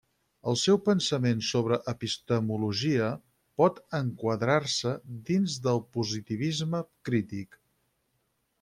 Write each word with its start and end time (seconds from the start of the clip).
El 0.51 0.55
seu 0.59 0.77
pensament 0.85 1.43
sobre 1.47 1.77
epistemologia 1.91 3.09
pot 3.63 3.77
enquadrar-se 3.99 4.95
dins 5.31 5.59
del 5.69 5.85
positivisme 5.99 6.81
crític. 7.11 7.63